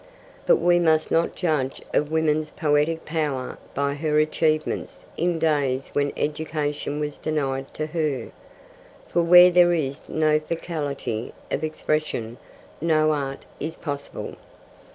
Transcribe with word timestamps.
But 0.47 0.55
we 0.55 0.79
must 0.79 1.11
not 1.11 1.35
judge 1.35 1.79
of 1.93 2.11
woman's 2.11 2.49
poetic 2.49 3.05
power 3.05 3.59
by 3.75 3.93
her 3.93 4.17
achievements 4.17 5.05
in 5.15 5.37
days 5.37 5.89
when 5.93 6.11
education 6.17 6.99
was 6.99 7.19
denied 7.19 7.71
to 7.75 7.85
her, 7.85 8.31
for 9.07 9.21
where 9.21 9.51
there 9.51 9.73
is 9.73 10.09
no 10.09 10.39
faculty 10.39 11.35
of 11.51 11.63
expression 11.63 12.39
no 12.81 13.11
art 13.11 13.45
is 13.59 13.75
possible. 13.75 14.33